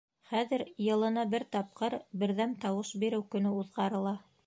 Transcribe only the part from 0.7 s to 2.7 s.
йылына бер тапҡыр Берҙәм